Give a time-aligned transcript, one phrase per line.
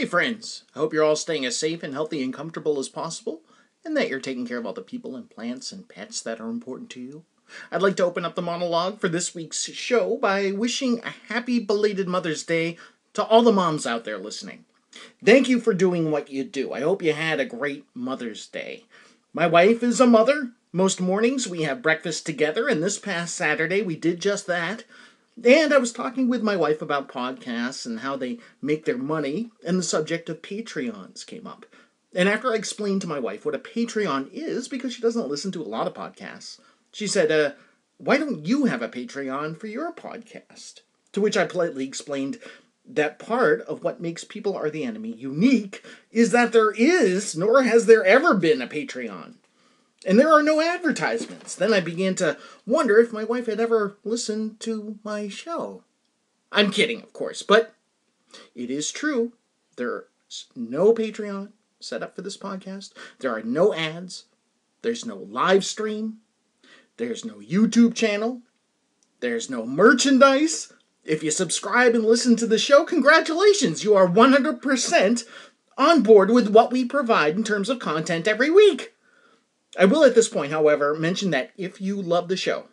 [0.00, 0.64] Hey, friends.
[0.74, 3.42] I hope you're all staying as safe and healthy and comfortable as possible,
[3.84, 6.48] and that you're taking care of all the people and plants and pets that are
[6.48, 7.24] important to you.
[7.70, 11.58] I'd like to open up the monologue for this week's show by wishing a happy
[11.58, 12.78] belated Mother's Day
[13.12, 14.64] to all the moms out there listening.
[15.22, 16.72] Thank you for doing what you do.
[16.72, 18.86] I hope you had a great Mother's Day.
[19.34, 20.52] My wife is a mother.
[20.72, 24.84] Most mornings we have breakfast together, and this past Saturday we did just that.
[25.44, 29.50] And I was talking with my wife about podcasts and how they make their money,
[29.66, 31.64] and the subject of Patreons came up.
[32.14, 35.50] And after I explained to my wife what a Patreon is, because she doesn't listen
[35.52, 36.60] to a lot of podcasts,
[36.92, 37.52] she said, uh,
[37.96, 40.80] Why don't you have a Patreon for your podcast?
[41.12, 42.38] To which I politely explained
[42.84, 47.62] that part of what makes People Are the Enemy unique is that there is, nor
[47.62, 49.34] has there ever been, a Patreon.
[50.06, 51.54] And there are no advertisements.
[51.54, 55.84] Then I began to wonder if my wife had ever listened to my show.
[56.50, 57.74] I'm kidding, of course, but
[58.54, 59.32] it is true.
[59.76, 60.04] There's
[60.56, 61.50] no Patreon
[61.80, 62.92] set up for this podcast.
[63.18, 64.24] There are no ads.
[64.82, 66.18] There's no live stream.
[66.96, 68.40] There's no YouTube channel.
[69.20, 70.72] There's no merchandise.
[71.04, 73.84] If you subscribe and listen to the show, congratulations.
[73.84, 75.24] You are 100%
[75.76, 78.94] on board with what we provide in terms of content every week.
[79.78, 82.66] I will at this point, however, mention that if you love the show,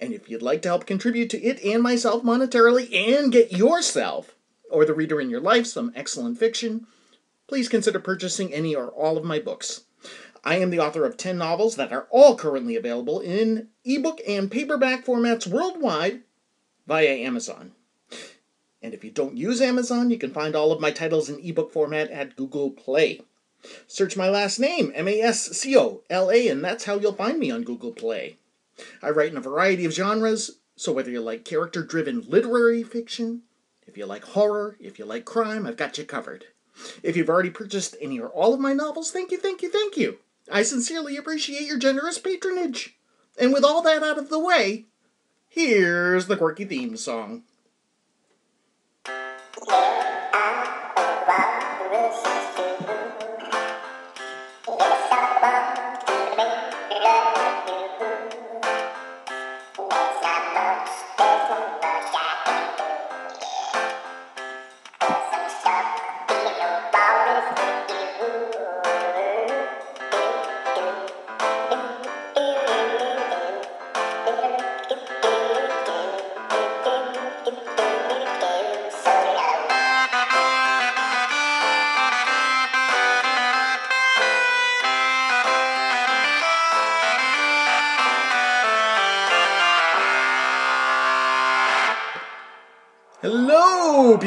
[0.00, 4.34] and if you'd like to help contribute to it and myself monetarily and get yourself
[4.70, 6.86] or the reader in your life some excellent fiction,
[7.46, 9.82] please consider purchasing any or all of my books.
[10.42, 14.50] I am the author of 10 novels that are all currently available in ebook and
[14.50, 16.22] paperback formats worldwide
[16.86, 17.72] via Amazon.
[18.80, 21.70] And if you don't use Amazon, you can find all of my titles in ebook
[21.70, 23.20] format at Google Play.
[23.86, 27.12] Search my last name, M A S C O L A, and that's how you'll
[27.12, 28.36] find me on Google Play.
[29.02, 33.42] I write in a variety of genres, so whether you like character driven literary fiction,
[33.86, 36.46] if you like horror, if you like crime, I've got you covered.
[37.02, 39.96] If you've already purchased any or all of my novels, thank you, thank you, thank
[39.96, 40.18] you.
[40.50, 42.96] I sincerely appreciate your generous patronage.
[43.38, 44.86] And with all that out of the way,
[45.48, 47.42] here's the quirky theme song.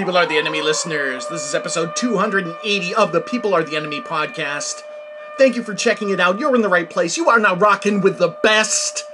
[0.04, 1.30] People Are the Enemy listeners.
[1.30, 4.84] This is episode 280 of the People Are the Enemy podcast.
[5.38, 6.38] Thank you for checking it out.
[6.38, 7.16] You're in the right place.
[7.16, 9.06] You are now rocking with the best.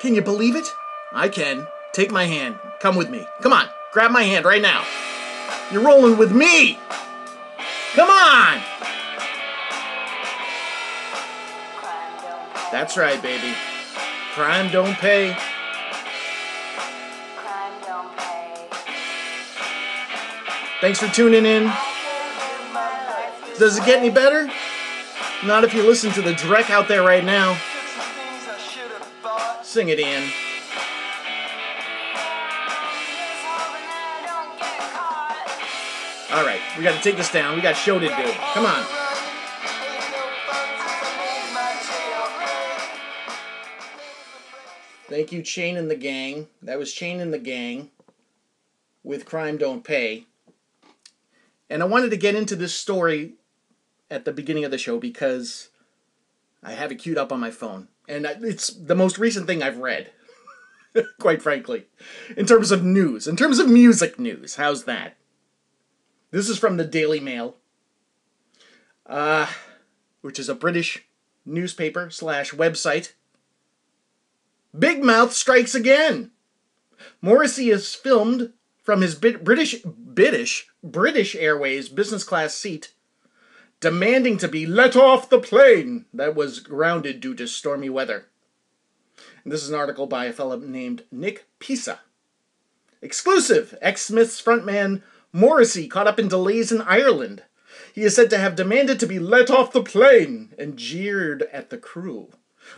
[0.00, 0.66] Can you believe it?
[1.12, 1.66] I can.
[1.92, 2.58] Take my hand.
[2.80, 3.26] Come with me.
[3.42, 3.68] Come on.
[3.92, 4.82] Grab my hand right now.
[5.70, 6.78] You're rolling with me.
[7.92, 8.62] Come on.
[12.72, 13.54] That's right, baby.
[14.32, 15.36] Crime don't pay.
[20.80, 21.64] Thanks for tuning in.
[23.58, 24.48] Does it get any better?
[25.44, 27.58] Not if you listen to the Drek out there right now.
[29.62, 30.22] Sing it, Ian.
[36.30, 37.56] All right, we got to take this down.
[37.56, 38.32] We got show to do.
[38.54, 38.84] Come on.
[45.08, 46.48] Thank you, Chain and the Gang.
[46.62, 47.90] That was Chain and the Gang
[49.02, 50.26] with Crime Don't Pay.
[51.70, 53.34] And I wanted to get into this story
[54.10, 55.68] at the beginning of the show because
[56.62, 57.88] I have it queued up on my phone.
[58.08, 60.10] And it's the most recent thing I've read,
[61.20, 61.86] quite frankly,
[62.36, 64.56] in terms of news, in terms of music news.
[64.56, 65.16] How's that?
[66.30, 67.56] This is from the Daily Mail,
[69.06, 69.46] uh,
[70.22, 71.06] which is a British
[71.44, 73.12] newspaper slash website.
[74.78, 76.30] Big Mouth strikes again.
[77.22, 78.52] Morrissey is filmed
[78.88, 82.94] from his British British British Airways business class seat,
[83.80, 88.28] demanding to be let off the plane that was grounded due to stormy weather.
[89.44, 92.00] And this is an article by a fellow named Nick Pisa.
[93.02, 95.02] Exclusive: Ex Smiths frontman
[95.34, 97.42] Morrissey caught up in delays in Ireland.
[97.94, 101.68] He is said to have demanded to be let off the plane and jeered at
[101.68, 102.30] the crew.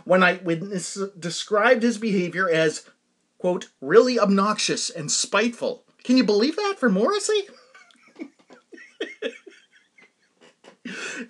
[0.02, 2.90] One eyewitness described his behavior as,
[3.38, 5.84] quote, really obnoxious and spiteful.
[6.04, 7.48] Can you believe that for Morrissey?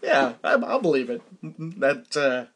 [0.03, 1.23] yeah, I, will believe it.
[1.43, 2.47] That uh,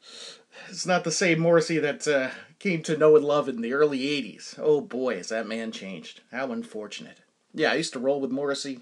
[0.69, 4.01] it's not the same Morrissey that uh, came to know and love in the early
[4.01, 4.59] '80s.
[4.59, 6.21] Oh boy, has that man changed!
[6.31, 7.21] How unfortunate.
[7.53, 8.81] Yeah, I used to roll with Morrissey.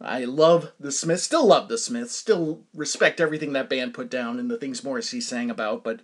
[0.00, 4.38] I love the Smiths, still love the Smiths, still respect everything that band put down
[4.38, 6.00] and the things Morrissey sang about, but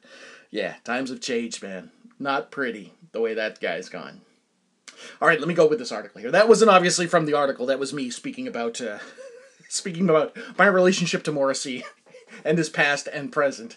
[0.50, 1.90] yeah, times have changed, man.
[2.18, 4.22] Not pretty the way that guy's gone.
[5.20, 6.30] All right, let me go with this article here.
[6.30, 7.66] That wasn't obviously from the article.
[7.66, 8.98] That was me speaking about uh,
[9.68, 11.84] speaking about my relationship to Morrissey
[12.44, 13.76] and his past and present.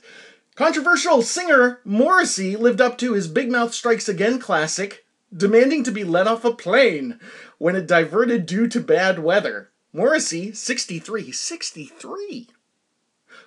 [0.56, 5.06] Controversial singer Morrissey lived up to his Big Mouth Strikes Again classic,
[5.36, 7.20] demanding to be let off a plane
[7.58, 9.72] when it diverted due to bad weather.
[9.92, 12.50] Morrissey, 63, 63,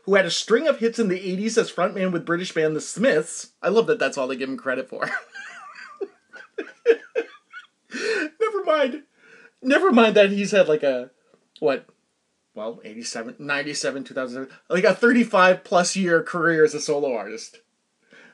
[0.04, 2.80] who had a string of hits in the 80s as frontman with British band The
[2.80, 3.52] Smiths.
[3.62, 5.10] I love that that's all they give him credit for.
[9.62, 10.14] Never mind.
[10.14, 11.10] That he's had like a,
[11.60, 11.86] what,
[12.54, 17.60] well, 87, 97, 2007, like a 35 plus year career as a solo artist.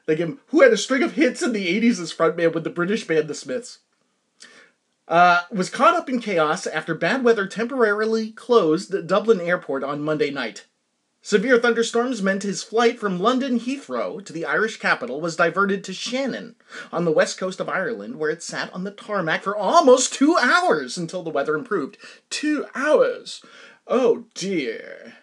[0.06, 2.70] Like him, who had a string of hits in the 80s as frontman with the
[2.70, 3.78] British band The Smiths
[5.08, 10.30] uh, was caught up in chaos after bad weather temporarily closed Dublin Airport on Monday
[10.30, 10.66] night.
[11.26, 15.94] Severe thunderstorms meant his flight from London Heathrow to the Irish capital was diverted to
[15.94, 16.54] Shannon
[16.92, 20.36] on the west coast of Ireland, where it sat on the tarmac for almost two
[20.36, 21.96] hours until the weather improved.
[22.28, 23.42] Two hours!
[23.86, 25.14] Oh dear.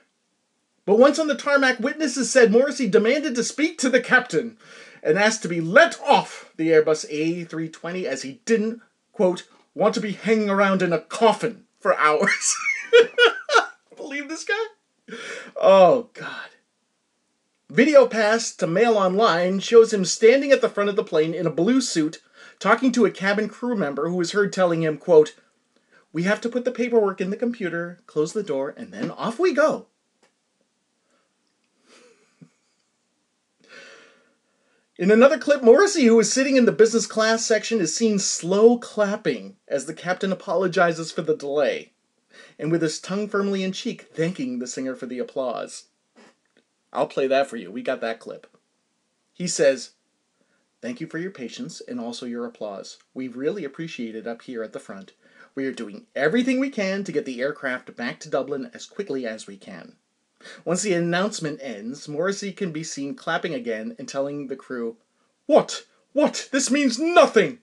[0.88, 4.58] But once on the tarmac, witnesses said Morrissey demanded to speak to the captain
[5.04, 8.82] and asked to be let off the Airbus A320 as he didn't,
[9.14, 12.56] quote, want to be hanging around in a coffin for hours.
[13.96, 14.56] Believe this guy?
[15.64, 16.50] Oh, God.
[17.70, 21.46] Video passed to Mail Online shows him standing at the front of the plane in
[21.46, 22.20] a blue suit,
[22.58, 25.36] talking to a cabin crew member who was heard telling him, quote,
[26.12, 29.38] We have to put the paperwork in the computer, close the door, and then off
[29.38, 29.86] we go.
[34.98, 38.80] In another clip, Morrissey, who is sitting in the business class section, is seen slow
[38.80, 41.91] clapping as the captain apologizes for the delay,
[42.62, 45.86] and with his tongue firmly in cheek, thanking the singer for the applause.
[46.94, 47.72] I'll play that for you.
[47.72, 48.46] We got that clip.
[49.34, 49.92] He says,
[50.80, 53.00] Thank you for your patience and also your applause.
[53.16, 55.14] We really appreciate it up here at the front.
[55.56, 59.26] We are doing everything we can to get the aircraft back to Dublin as quickly
[59.26, 59.96] as we can.
[60.64, 64.98] Once the announcement ends, Morrissey can be seen clapping again and telling the crew,
[65.48, 65.86] What?
[66.14, 66.48] What?
[66.52, 67.60] This means nothing!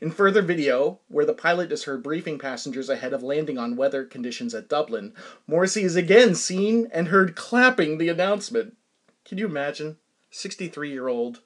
[0.00, 4.04] In further video, where the pilot is heard briefing passengers ahead of landing on weather
[4.04, 5.14] conditions at Dublin,
[5.46, 8.76] Morrissey is again seen and heard clapping the announcement.
[9.24, 9.96] Can you imagine?
[10.30, 11.40] 63 year old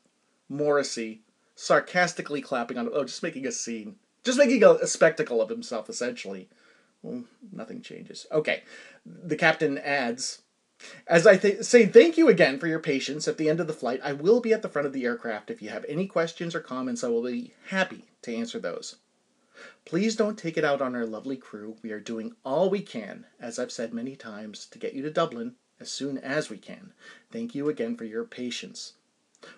[0.48, 1.22] Morrissey
[1.54, 3.96] sarcastically clapping on, oh, just making a scene.
[4.24, 6.48] Just making a, a spectacle of himself, essentially.
[7.02, 8.26] Well, nothing changes.
[8.32, 8.62] Okay.
[9.04, 10.42] The captain adds,
[11.06, 13.72] as I th- say thank you again for your patience at the end of the
[13.72, 15.50] flight, I will be at the front of the aircraft.
[15.50, 18.96] If you have any questions or comments, I will be happy to answer those.
[19.84, 21.76] Please don't take it out on our lovely crew.
[21.82, 25.10] We are doing all we can, as I've said many times, to get you to
[25.10, 26.92] Dublin as soon as we can.
[27.30, 28.94] Thank you again for your patience.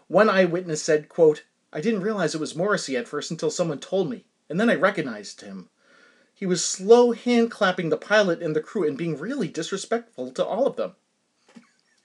[0.08, 4.10] One eyewitness said, quote, I didn't realize it was Morrissey at first until someone told
[4.10, 5.68] me, and then I recognized him.
[6.34, 10.44] He was slow hand clapping the pilot and the crew and being really disrespectful to
[10.44, 10.96] all of them.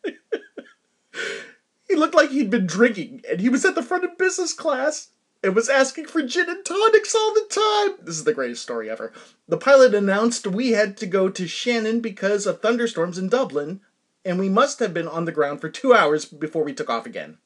[1.88, 5.10] he looked like he'd been drinking and he was at the front of business class
[5.44, 8.06] and was asking for gin and tonics all the time.
[8.06, 9.12] This is the greatest story ever.
[9.48, 13.82] The pilot announced we had to go to Shannon because of thunderstorms in Dublin,
[14.24, 17.06] and we must have been on the ground for two hours before we took off
[17.06, 17.40] again.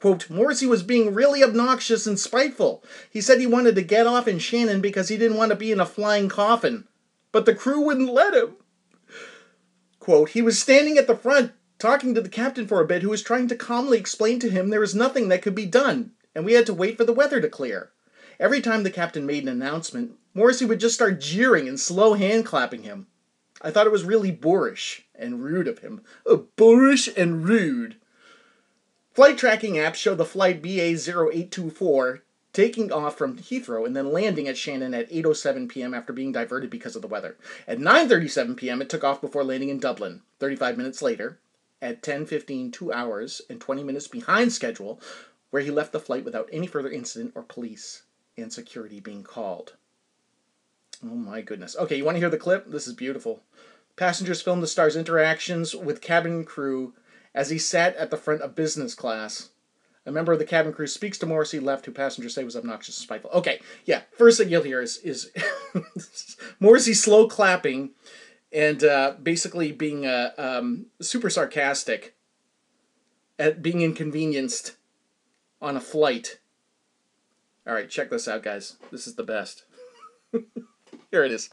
[0.00, 2.84] Quote, Morrissey was being really obnoxious and spiteful.
[3.10, 5.72] He said he wanted to get off in Shannon because he didn't want to be
[5.72, 6.86] in a flying coffin.
[7.32, 8.56] But the crew wouldn't let him.
[10.08, 13.10] Quote, he was standing at the front talking to the captain for a bit who
[13.10, 16.46] was trying to calmly explain to him there was nothing that could be done, and
[16.46, 17.90] we had to wait for the weather to clear.
[18.40, 22.46] Every time the captain made an announcement, Morrissey would just start jeering and slow hand
[22.46, 23.06] clapping him.
[23.60, 26.00] I thought it was really boorish and rude of him.
[26.24, 27.96] Oh, boorish and rude.
[29.12, 32.20] Flight tracking apps show the flight BA0824
[32.58, 35.94] taking off from Heathrow and then landing at Shannon at 8:07 p.m.
[35.94, 37.36] after being diverted because of the weather.
[37.68, 38.82] At 9:37 p.m.
[38.82, 40.22] it took off before landing in Dublin.
[40.40, 41.38] 35 minutes later,
[41.80, 45.00] at 10:15, 2 hours and 20 minutes behind schedule,
[45.50, 48.02] where he left the flight without any further incident or police
[48.36, 49.74] and security being called.
[51.04, 51.76] Oh my goodness.
[51.76, 52.68] Okay, you want to hear the clip?
[52.68, 53.40] This is beautiful.
[53.94, 56.92] Passengers filmed the star's interactions with cabin crew
[57.36, 59.50] as he sat at the front of business class.
[60.08, 62.96] A member of the cabin crew speaks to Morrissey left, who passengers say was obnoxious
[62.96, 63.30] and spiteful.
[63.30, 64.02] Okay, yeah.
[64.16, 65.30] First thing you'll hear is is
[66.60, 67.90] Morrissey slow clapping
[68.50, 72.14] and uh, basically being uh, um, super sarcastic
[73.38, 74.76] at being inconvenienced
[75.60, 76.38] on a flight.
[77.66, 78.76] All right, check this out, guys.
[78.90, 79.64] This is the best.
[81.10, 81.50] Here it is.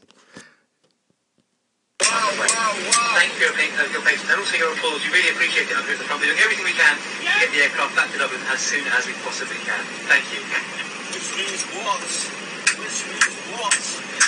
[2.36, 5.00] Thank you for your, your patience and also your applause.
[5.00, 6.20] We really appreciate it up here at the front.
[6.20, 9.08] We're doing everything we can to get the aircraft back to Dublin as soon as
[9.08, 9.80] we possibly can.
[10.04, 10.44] Thank you.
[11.16, 12.04] Which means what?
[12.76, 13.72] Which means what?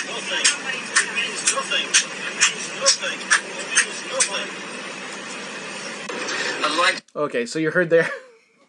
[0.09, 0.41] Nothing.
[0.41, 1.85] It means nothing.
[1.85, 3.19] It means nothing.
[3.21, 4.49] It means nothing.
[6.77, 8.09] Like Okay, so you heard there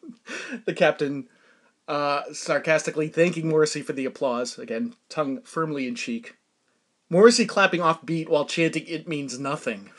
[0.67, 1.29] the captain
[1.89, 4.59] uh, sarcastically thanking Morrissey for the applause.
[4.59, 6.37] Again, tongue firmly in cheek.
[7.11, 9.91] Morrissey clapping off beat while chanting, It means nothing.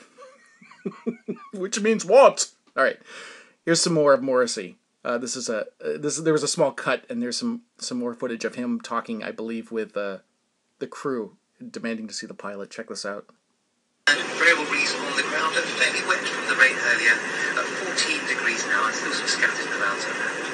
[1.54, 2.50] Which means what?
[2.76, 2.98] All right,
[3.66, 4.78] here's some more of Morrissey.
[5.04, 7.98] Uh, this is a uh, this there was a small cut and there's some some
[7.98, 10.20] more footage of him talking, I believe, with uh,
[10.80, 12.72] the crew demanding to see the pilot.
[12.72, 13.26] Check this out.
[14.08, 17.18] variable breeze on the ground and fairly wet from the rain earlier.
[17.60, 20.51] At 14 degrees now and still some scattered clouds.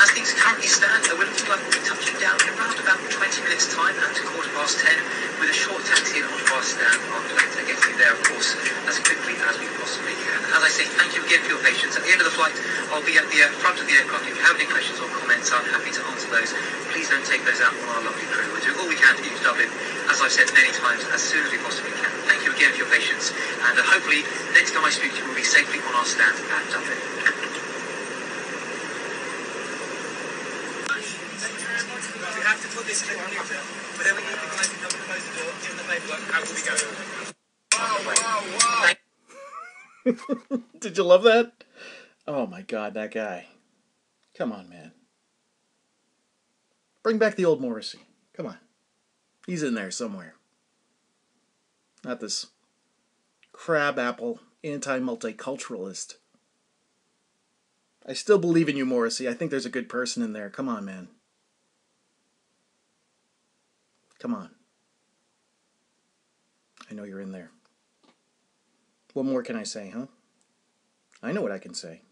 [0.00, 3.20] As things currently stand, we're looking like we'll be touching down in around about 20
[3.44, 4.96] minutes' time at quarter past 10
[5.44, 6.96] with a short taxi and onto our stand.
[7.12, 8.56] Our plan to get you there, of course,
[8.88, 10.40] as quickly as we possibly can.
[10.56, 12.00] As I say, thank you again for your patience.
[12.00, 12.56] At the end of the flight,
[12.88, 14.24] I'll be at the uh, front of the aircraft.
[14.24, 16.48] If you have any questions or comments, I'm happy to answer those.
[16.96, 18.48] Please don't take those out on our lovely crew.
[18.56, 19.68] We're doing all we can to use Dublin,
[20.08, 22.08] as I've said many times, as soon as we possibly can.
[22.24, 23.36] Thank you again for your patience,
[23.68, 24.24] and uh, hopefully,
[24.56, 26.96] next time I speak to you, we'll be safely on our stand at Dublin.
[32.40, 33.64] We have to put this clip on YouTube.
[33.98, 36.62] Whenever you guys come and close the door, give them the paperwork, out we
[40.54, 40.60] go.
[40.80, 41.64] Did you love that?
[42.26, 43.46] Oh my god, that guy.
[44.34, 44.92] Come on, man.
[47.02, 48.00] Bring back the old Morrissey.
[48.34, 48.58] Come on.
[49.46, 50.34] He's in there somewhere.
[52.04, 52.46] Not this
[53.52, 56.14] crabapple anti multiculturalist.
[58.06, 59.28] I still believe in you, Morrissey.
[59.28, 60.50] I think there's a good person in there.
[60.50, 61.08] Come on, man.
[64.20, 64.50] Come on.
[66.90, 67.50] I know you're in there.
[69.14, 70.06] What more can I say, huh?
[71.22, 72.02] I know what I can say.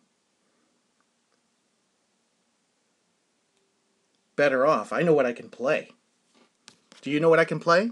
[4.36, 4.92] Better off.
[4.92, 5.90] I know what I can play.
[7.02, 7.90] Do you know what I can play?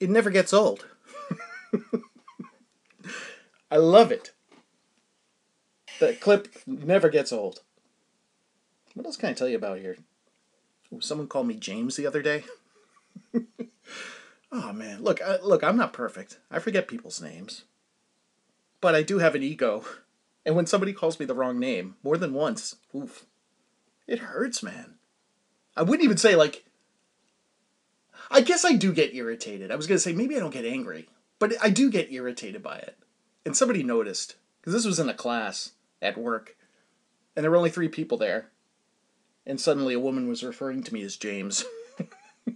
[0.00, 0.86] It never gets old.
[3.70, 4.32] I love it.
[6.00, 7.60] That clip never gets old.
[8.94, 9.98] What else can I tell you about here?
[10.92, 12.44] Ooh, someone called me James the other day.
[14.52, 16.38] oh man, look, I, look, I'm not perfect.
[16.50, 17.64] I forget people's names,
[18.80, 19.84] but I do have an ego,
[20.44, 23.26] and when somebody calls me the wrong name more than once, oof,
[24.08, 24.94] it hurts, man.
[25.76, 26.64] I wouldn't even say like.
[28.30, 29.70] I guess I do get irritated.
[29.70, 31.08] I was gonna say maybe I don't get angry,
[31.38, 32.96] but I do get irritated by it.
[33.44, 36.56] And somebody noticed because this was in a class at work,
[37.34, 38.50] and there were only three people there,
[39.46, 41.64] and suddenly a woman was referring to me as James.
[42.48, 42.52] I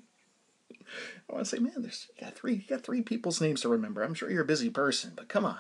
[1.29, 4.03] want to say, man, there's you got three, you got three people's names to remember.
[4.03, 5.57] I'm sure you're a busy person, but come on.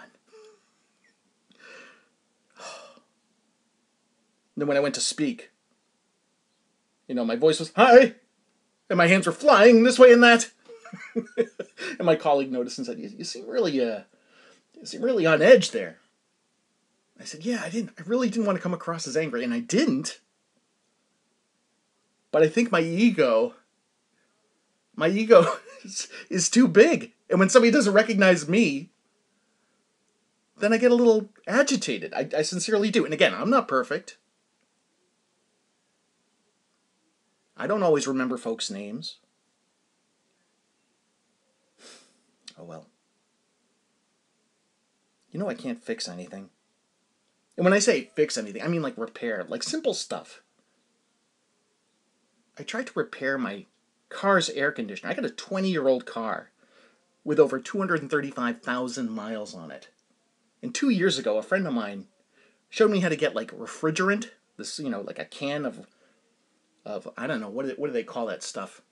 [4.56, 5.50] then when I went to speak,
[7.08, 8.14] you know, my voice was hi,
[8.90, 10.50] and my hands were flying this way and that.
[11.16, 14.00] and my colleague noticed and said, "You, you seem really, uh,
[14.78, 15.98] you seem really on edge there."
[17.18, 17.92] I said, "Yeah, I didn't.
[17.98, 20.20] I really didn't want to come across as angry, and I didn't.
[22.30, 23.54] But I think my ego,
[24.96, 25.46] my ego,
[25.84, 28.90] is, is too big, and when somebody doesn't recognize me."
[30.56, 32.14] Then I get a little agitated.
[32.14, 33.04] I, I sincerely do.
[33.04, 34.18] And again, I'm not perfect.
[37.56, 39.18] I don't always remember folks' names.
[42.58, 42.86] Oh well.
[45.30, 46.50] You know I can't fix anything.
[47.56, 50.42] And when I say fix anything, I mean like repair, like simple stuff.
[52.58, 53.66] I tried to repair my
[54.08, 55.10] car's air conditioner.
[55.10, 56.50] I got a 20 year old car
[57.24, 59.88] with over 235,000 miles on it.
[60.62, 62.06] And two years ago, a friend of mine
[62.68, 65.86] showed me how to get like refrigerant, this, you know, like a can of
[66.84, 68.82] of I don't know what do, what do they call that stuff?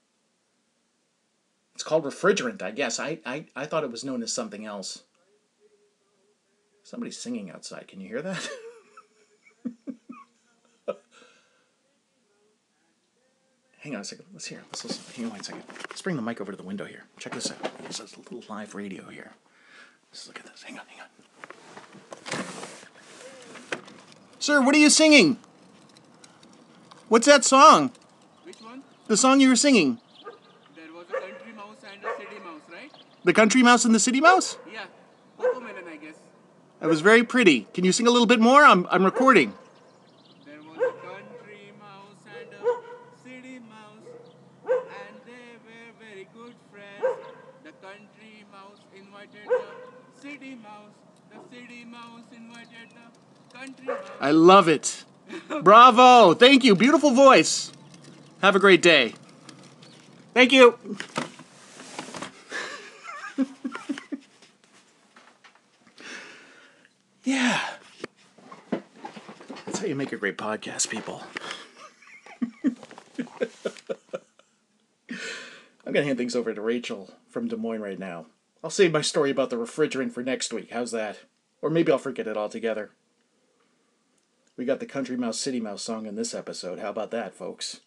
[1.75, 2.99] It's called refrigerant, I guess.
[2.99, 5.03] I, I I thought it was known as something else.
[6.83, 7.87] Somebody's singing outside.
[7.87, 8.49] Can you hear that?
[13.79, 14.25] hang on a second.
[14.33, 14.61] Let's hear.
[14.69, 15.03] Let's listen.
[15.15, 15.63] Hang on one second.
[15.89, 17.05] Let's bring the mic over to the window here.
[17.19, 17.77] Check this out.
[17.87, 19.31] This is a little live radio here.
[20.11, 20.63] Let's look at this.
[20.63, 21.07] Hang on, hang on.
[24.39, 25.37] Sir, what are you singing?
[27.09, 27.91] What's that song?
[28.43, 28.83] Which one?
[29.07, 29.99] The song you were singing?
[30.75, 32.91] There was a country mouse and a city mouse, right?
[33.23, 34.57] The Country Mouse and the City Mouse?
[34.71, 34.85] Yeah.
[35.39, 36.15] Cocomelon, I guess.
[36.79, 37.67] That was very pretty.
[37.73, 38.63] Can you sing a little bit more?
[38.65, 39.53] I'm, I'm recording.
[40.45, 44.03] There was a country mouse and a city mouse,
[44.65, 47.17] and they were very good friends.
[47.63, 50.95] The country mouse invited the city mouse.
[51.31, 54.11] The city mouse invited the country mouse.
[54.19, 55.05] I love it.
[55.61, 56.33] Bravo.
[56.33, 56.75] Thank you.
[56.75, 57.71] Beautiful voice.
[58.41, 59.13] Have a great day.
[60.33, 60.79] Thank you.
[67.23, 67.61] yeah.
[69.65, 71.23] That's how you make a great podcast, people.
[75.85, 78.25] I'm going to hand things over to Rachel from Des Moines right now.
[78.63, 80.71] I'll save my story about the refrigerant for next week.
[80.71, 81.19] How's that?
[81.61, 82.91] Or maybe I'll forget it altogether.
[84.55, 86.77] We got the Country Mouse City Mouse song in this episode.
[86.77, 87.81] How about that, folks?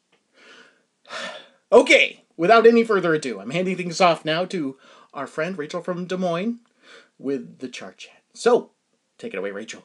[1.73, 4.77] okay, without any further ado, I'm handing things off now to
[5.15, 6.59] our friend Rachel from Des Moines
[7.19, 8.23] with the chart chat.
[8.35, 8.73] So,
[9.17, 9.85] take it away, Rachel.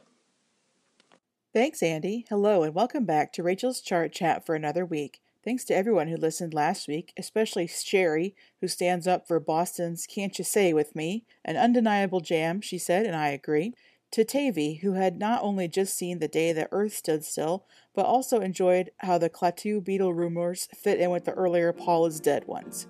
[1.54, 2.26] Thanks, Andy.
[2.30, 5.22] Hello, and welcome back to Rachel's Chart Chat for another week.
[5.44, 10.38] Thanks to everyone who listened last week, especially Sherry, who stands up for Boston's Can't
[10.38, 13.74] You Say with me, an undeniable jam, she said, and I agree.
[14.12, 17.66] To Tavy, who had not only just seen the day the Earth stood still,
[17.96, 22.20] but also enjoyed how the Klaatu Beatle rumors fit in with the earlier Paul is
[22.20, 22.88] Dead ones.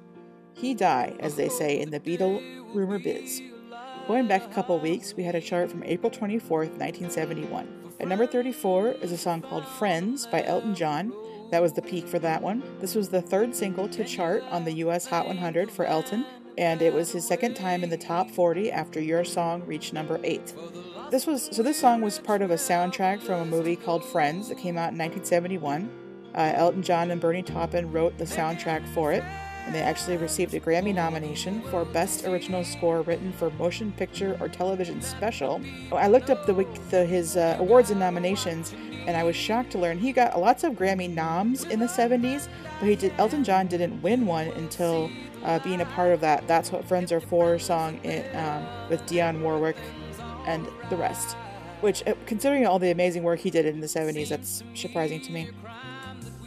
[0.55, 2.41] He die, as they say in the Beatle
[2.73, 3.39] rumor biz.
[4.07, 7.93] Going back a couple weeks, we had a chart from April 24th, 1971.
[7.99, 11.13] At number 34 is a song called Friends by Elton John.
[11.51, 12.63] That was the peak for that one.
[12.79, 16.25] This was the third single to chart on the US Hot 100 for Elton,
[16.57, 20.19] and it was his second time in the top 40 after Your Song reached number
[20.23, 20.55] 8.
[21.11, 24.47] This was so this song was part of a soundtrack from a movie called Friends
[24.47, 25.89] that came out in 1971.
[26.33, 29.21] Uh, Elton John and Bernie Taupin wrote the soundtrack for it,
[29.65, 34.37] and they actually received a Grammy nomination for Best Original Score written for Motion Picture
[34.39, 35.61] or Television Special.
[35.91, 38.73] I looked up the, the his uh, awards and nominations,
[39.05, 42.47] and I was shocked to learn he got lots of Grammy noms in the 70s,
[42.79, 43.13] but he did.
[43.17, 45.11] Elton John didn't win one until
[45.43, 47.99] uh, being a part of that "That's What Friends Are For" song
[48.33, 49.75] um, with Dionne Warwick
[50.45, 51.35] and the rest.
[51.81, 55.31] Which, uh, considering all the amazing work he did in the 70s, that's surprising to
[55.31, 55.49] me.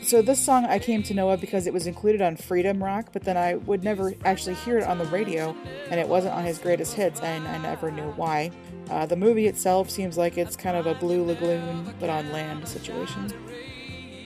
[0.05, 3.09] So this song I came to know of because it was included on Freedom Rock,
[3.13, 5.57] but then I would never actually hear it on the radio,
[5.91, 8.51] and it wasn't on his greatest hits, and I never knew why.
[8.91, 12.69] Uh, the movie itself seems like it's kind of a Blue Lagoon, but on land
[12.69, 13.33] situation.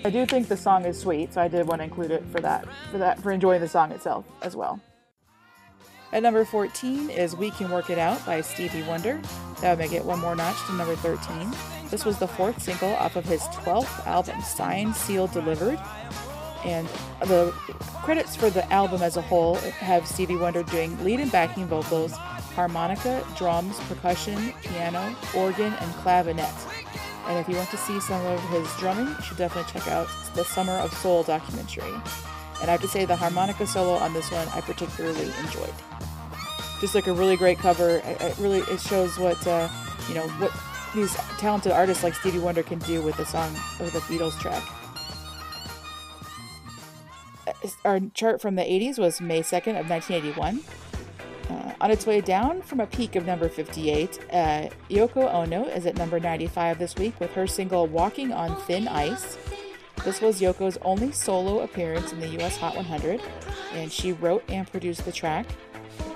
[0.04, 2.40] I do think the song is sweet, so I did want to include it for
[2.40, 4.80] that, for that, for enjoying the song itself as well.
[6.12, 9.20] At number 14 is We Can Work It Out by Stevie Wonder.
[9.60, 11.52] That would make it one more notch to number 13.
[11.90, 15.80] This was the fourth single off of his 12th album, Signed, Sealed, Delivered.
[16.64, 16.88] And
[17.22, 17.52] the
[18.02, 22.12] credits for the album as a whole have Stevie Wonder doing lead and backing vocals,
[22.12, 26.52] harmonica, drums, percussion, piano, organ, and clavinet.
[27.26, 30.08] And if you want to see some of his drumming, you should definitely check out
[30.34, 31.92] the Summer of Soul documentary.
[32.60, 35.74] And I have to say, the harmonica solo on this one I particularly enjoyed.
[36.80, 37.98] Just like a really great cover.
[38.04, 39.68] It it really it shows what uh,
[40.08, 40.52] you know what
[40.94, 44.62] these talented artists like Stevie Wonder can do with a song with a Beatles track.
[47.84, 50.60] Our chart from the 80s was May 2nd of 1981.
[51.50, 55.86] Uh, on its way down from a peak of number 58, uh, Yoko Ono is
[55.86, 59.38] at number 95 this week with her single Walking on Thin Ice.
[60.04, 63.20] This was Yoko's only solo appearance in the US Hot 100,
[63.72, 65.46] and she wrote and produced the track.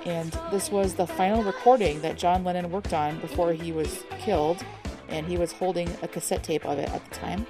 [0.04, 4.64] And this was the final recording that John Lennon worked on before he was killed,
[5.08, 7.46] and he was holding a cassette tape of it at the time.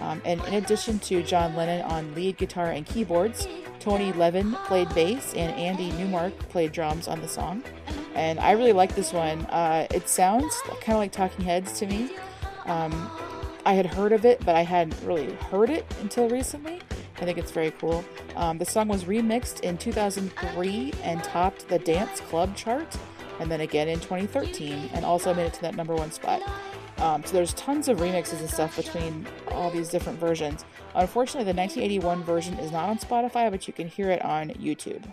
[0.00, 3.46] Um, and in addition to John Lennon on lead guitar and keyboards,
[3.78, 7.62] Tony Levin played bass and Andy Newmark played drums on the song.
[8.14, 9.46] And I really like this one.
[9.46, 12.10] Uh, it sounds kind of like Talking Heads to me.
[12.66, 13.10] Um,
[13.64, 16.80] I had heard of it, but I hadn't really heard it until recently.
[17.22, 18.04] I think it's very cool.
[18.34, 22.96] Um, the song was remixed in 2003 and topped the Dance Club chart,
[23.38, 26.42] and then again in 2013, and also made it to that number one spot.
[26.98, 30.64] Um, so there's tons of remixes and stuff between all these different versions.
[30.96, 35.04] Unfortunately, the 1981 version is not on Spotify, but you can hear it on YouTube.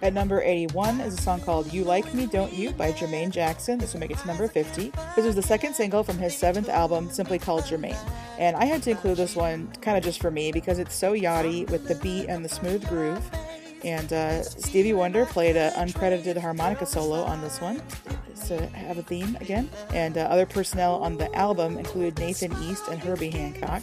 [0.00, 3.78] At number 81 is a song called You Like Me, Don't You by Jermaine Jackson.
[3.78, 4.90] This will make it to number 50.
[5.16, 7.96] This was the second single from his seventh album, simply called Jermaine.
[8.38, 11.12] And I had to include this one kind of just for me because it's so
[11.12, 13.22] yachty with the beat and the smooth groove.
[13.84, 17.82] And uh, Stevie Wonder played an uncredited harmonica solo on this one
[18.46, 19.68] to have a theme again.
[19.92, 23.82] And uh, other personnel on the album include Nathan East and Herbie Hancock.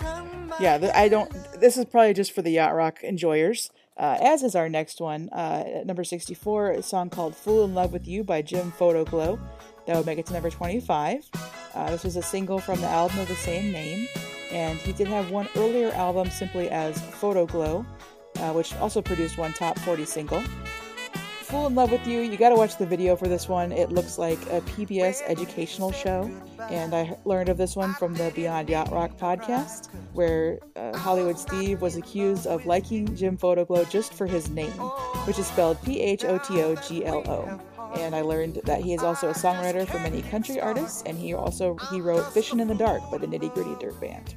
[0.60, 1.32] Yeah, th- I don't.
[1.60, 3.72] This is probably just for the yacht rock enjoyers.
[3.98, 7.94] Uh, as is our next one, uh, number 64, a song called Fool in Love
[7.94, 9.40] with You by Jim Photoglo.
[9.86, 11.30] That would make it to number 25.
[11.74, 14.08] Uh, this was a single from the album of the same name,
[14.52, 17.86] and he did have one earlier album simply as Photoglo,
[18.38, 20.44] uh, which also produced one top 40 single.
[21.52, 23.74] Fool in Love with You, you gotta watch the video for this one.
[23.74, 26.32] It looks like a PBS educational show,
[26.70, 31.38] and I learned of this one from the Beyond Yacht Rock podcast, where uh, Hollywood
[31.38, 34.72] Steve was accused of liking Jim Photoglo just for his name,
[35.28, 37.60] which is spelled P H O T O G L O
[37.96, 41.34] and I learned that he is also a songwriter for many country artists, and he
[41.34, 44.36] also he wrote "Fishing in the Dark" by the Nitty Gritty Dirt Band.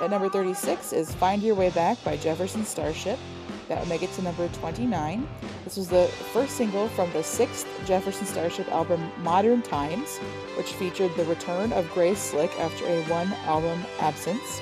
[0.00, 3.20] At number 36 is Find Your Way Back by Jefferson Starship.
[3.68, 5.28] That would make it to number 29.
[5.62, 10.18] This was the first single from the sixth Jefferson Starship album, Modern Times,
[10.56, 14.60] which featured the return of Grace Slick after a one album absence.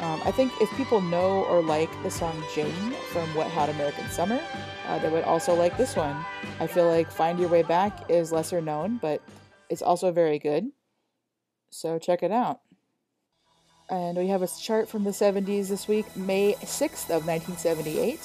[0.00, 4.08] Um, I think if people know or like the song Jane from Wet Hot American
[4.10, 4.40] Summer,
[4.88, 6.16] uh, they would also like this one.
[6.58, 9.22] I feel like Find Your Way Back is lesser known, but
[9.70, 10.70] it's also very good.
[11.70, 12.60] So check it out.
[13.90, 18.20] And we have a chart from the 70s this week, May 6th of 1978.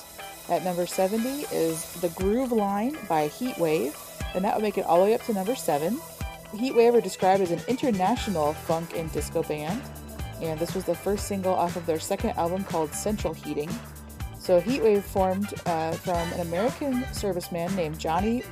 [0.50, 3.96] At number 70 is The Groove Line by Heatwave,
[4.34, 6.00] and that would make it all the way up to number 7.
[6.54, 9.82] Heatwave are described as an international funk and disco band
[10.42, 13.70] and this was the first single off of their second album called Central Heating.
[14.48, 18.44] So Heatwave formed uh, from an American serviceman named Johnny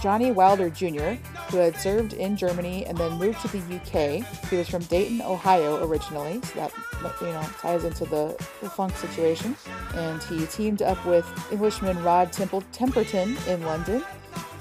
[0.00, 4.24] Johnny Wilder Jr., who had served in Germany and then moved to the UK.
[4.48, 6.72] He was from Dayton, Ohio originally, so that
[7.20, 9.54] you know ties into the, the funk situation.
[9.96, 14.02] And he teamed up with Englishman Rod Temple Temperton in London.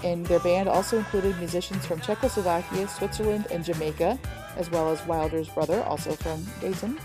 [0.03, 4.19] And their band also included musicians from Czechoslovakia, Switzerland, and Jamaica,
[4.57, 6.99] as well as Wilder's brother, also from Dayton.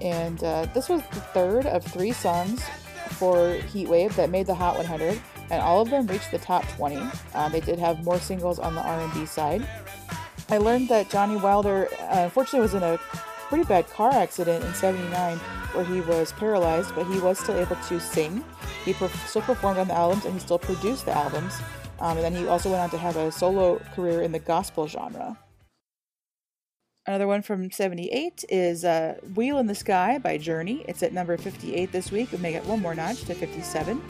[0.00, 2.62] And uh, this was the third of three songs
[3.10, 7.00] for Heatwave that made the Hot 100, and all of them reached the top 20.
[7.34, 9.66] Uh, they did have more singles on the R&B side.
[10.48, 12.98] I learned that Johnny Wilder, uh, unfortunately, was in a
[13.48, 15.38] pretty bad car accident in '79
[15.72, 18.44] where he was paralyzed, but he was still able to sing.
[18.84, 21.54] He still performed on the albums, and he still produced the albums.
[21.98, 24.86] Um, and then he also went on to have a solo career in the gospel
[24.86, 25.36] genre.
[27.08, 30.84] Another one from 78 is uh, Wheel in the Sky by Journey.
[30.88, 32.32] It's at number 58 this week.
[32.32, 34.02] We make it one more notch to 57.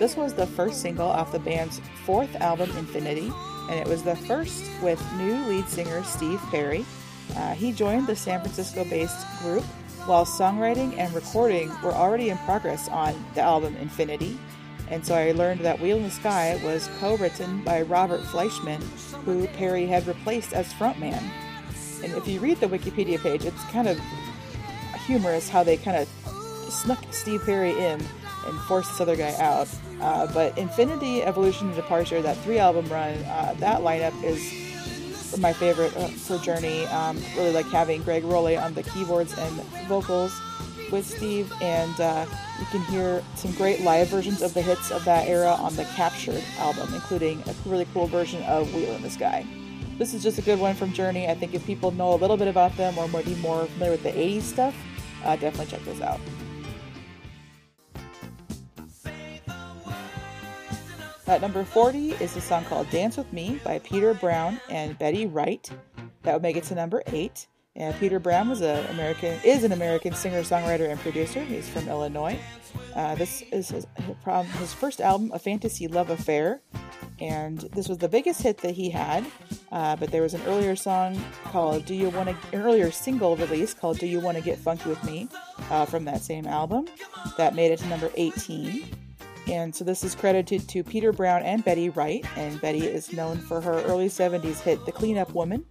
[0.00, 3.30] This was the first single off the band's fourth album, Infinity,
[3.70, 6.84] and it was the first with new lead singer Steve Perry.
[7.36, 9.62] Uh, he joined the San Francisco based group
[10.06, 14.36] while songwriting and recording were already in progress on the album Infinity.
[14.88, 18.82] And so I learned that Wheel in the Sky was co written by Robert Fleischman,
[19.24, 21.22] who Perry had replaced as frontman.
[22.02, 24.00] And if you read the Wikipedia page, it's kind of
[25.06, 26.08] humorous how they kind of
[26.70, 28.00] snuck Steve Perry in
[28.46, 29.68] and forced this other guy out.
[30.00, 35.52] Uh, but Infinity, Evolution, and Departure, that three album run, uh, that lineup is my
[35.52, 36.86] favorite uh, for Journey.
[36.86, 40.32] Um, really like having Greg Rolie on the keyboards and vocals
[40.90, 42.26] with Steve, and uh,
[42.58, 45.84] you can hear some great live versions of the hits of that era on the
[45.84, 49.46] Captured album, including a really cool version of Wheel in the Sky
[50.00, 51.28] this is just a good one from Journey.
[51.28, 54.02] I think if people know a little bit about them or maybe more familiar with
[54.02, 54.74] the 80s stuff,
[55.24, 56.18] uh, definitely check this out.
[61.26, 65.26] At number 40 is the song called Dance With Me by Peter Brown and Betty
[65.26, 65.70] Wright.
[66.22, 67.46] That would make it to number 8.
[67.76, 71.44] And Peter Brown was a American is an American singer, songwriter, and producer.
[71.44, 72.38] He's from Illinois.
[72.96, 73.86] Uh, this is his,
[74.58, 76.62] his first album, A Fantasy Love Affair,
[77.20, 79.24] and this was the biggest hit that he had.
[79.72, 83.36] Uh, but there was an earlier song called "Do You Want to," an earlier single
[83.36, 85.28] release called "Do You Want to Get Funky with Me"
[85.70, 86.86] uh, from that same album
[87.36, 88.84] that made it to number 18.
[89.48, 93.36] And so this is credited to Peter Brown and Betty Wright, and Betty is known
[93.36, 95.64] for her early 70s hit "The Cleanup Woman."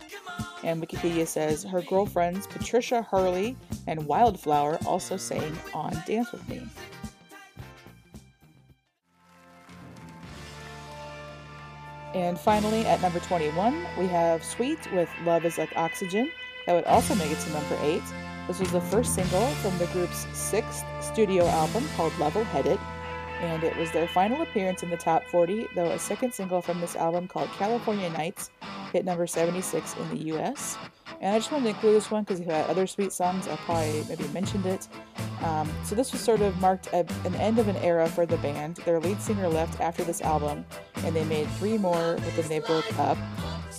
[0.64, 3.56] And Wikipedia says her girlfriends Patricia Hurley
[3.88, 6.62] and Wildflower also sang on "Dance with Me."
[12.14, 16.32] And finally, at number 21, we have Sweet with Love is Like Oxygen.
[16.66, 18.02] That would also make it to number 8.
[18.48, 22.80] This was the first single from the group's sixth studio album called Level Headed,
[23.42, 26.82] and it was their final appearance in the top 40, though a second single from
[26.82, 28.50] this album called California Nights
[28.92, 30.78] hit number 76 in the US.
[31.22, 33.48] And I just wanted to include this one because if he had other sweet songs.
[33.48, 34.88] I probably maybe mentioned it.
[35.44, 38.38] Um, so this was sort of marked a, an end of an era for the
[38.38, 38.78] band.
[38.78, 40.66] Their lead singer left after this album,
[40.98, 43.18] and they made three more, but then they broke up.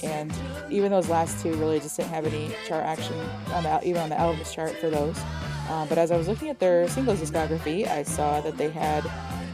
[0.03, 0.33] And
[0.71, 3.19] even those last two really just didn't have any chart action
[3.53, 5.19] on the, even on the albums chart for those.
[5.69, 9.07] Uh, but as I was looking at their singles discography, I saw that they had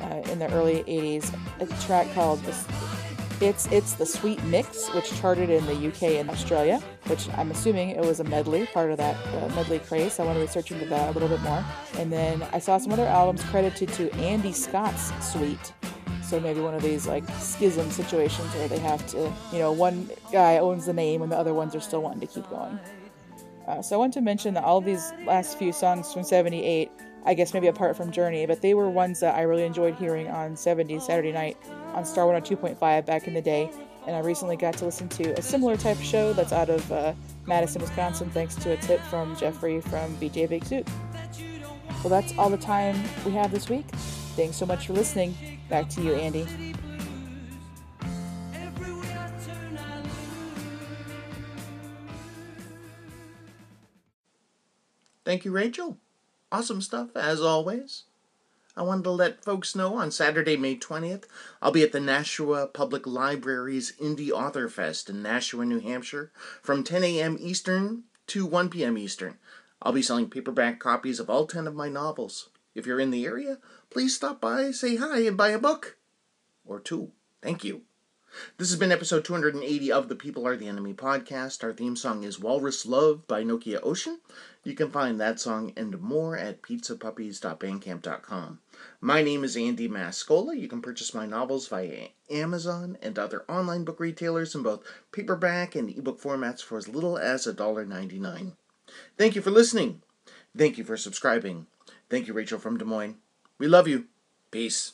[0.03, 2.40] uh, in the early 80s a track called
[3.40, 7.90] it's it's the Sweet Mix, which charted in the UK and Australia, which I'm assuming
[7.90, 10.18] it was a medley, part of that uh, medley craze.
[10.18, 11.64] I want to research into that a little bit more.
[11.99, 15.72] And then I saw some other albums credited to Andy Scott's Sweet.
[16.22, 20.11] So maybe one of these like schism situations where they have to, you know, one
[20.33, 22.81] guy owns the name and the other ones are still wanting to keep going.
[23.68, 26.90] Uh, so I want to mention that all these last few songs from 78
[27.26, 30.28] I guess maybe apart from Journey, but they were ones that I really enjoyed hearing
[30.28, 31.56] on 70s Saturday night
[31.92, 33.70] on Star 102.5 back in the day.
[34.06, 37.12] And I recently got to listen to a similar type show that's out of uh,
[37.44, 40.86] Madison, Wisconsin, thanks to a tip from Jeffrey from BJ Big Suit.
[42.04, 43.86] Well, that's all the time we have this week.
[44.36, 45.34] Thanks so much for listening.
[45.68, 46.46] Back to you, Andy.
[55.24, 55.98] Thank you, Rachel.
[56.52, 58.04] Awesome stuff, as always.
[58.76, 61.24] I wanted to let folks know on Saturday, May 20th,
[61.61, 66.30] I'll be at the Nashua Public Library's Indie Author Fest in Nashua, New Hampshire
[66.62, 67.37] from 10 a.m.
[67.40, 68.98] Eastern to 1 p.m.
[68.98, 69.38] Eastern.
[69.80, 72.50] I'll be selling paperback copies of all 10 of my novels.
[72.74, 73.59] If you're in the area,
[73.90, 75.96] please stop by, say hi, and buy a book.
[76.64, 77.12] Or two.
[77.42, 77.82] Thank you.
[78.59, 81.62] This has been episode 280 of the People Are the Enemy podcast.
[81.64, 84.18] Our theme song is Walrus Love by Nokia Ocean.
[84.64, 88.59] You can find that song and more at pizzapuppies.bandcamp.com.
[89.01, 90.59] My name is Andy Mascola.
[90.59, 95.75] You can purchase my novels via Amazon and other online book retailers in both paperback
[95.75, 98.53] and ebook formats for as little as $1.99.
[99.16, 100.03] Thank you for listening.
[100.57, 101.66] Thank you for subscribing.
[102.11, 103.16] Thank you, Rachel from Des Moines.
[103.59, 104.07] We love you.
[104.51, 104.92] Peace.